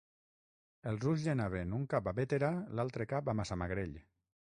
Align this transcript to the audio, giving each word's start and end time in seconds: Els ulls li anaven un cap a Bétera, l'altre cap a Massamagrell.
Els 0.91 1.03
ulls 1.11 1.25
li 1.25 1.29
anaven 1.33 1.75
un 1.79 1.83
cap 1.91 2.09
a 2.11 2.13
Bétera, 2.21 2.49
l'altre 2.81 3.07
cap 3.13 3.29
a 3.29 3.37
Massamagrell. 3.41 3.95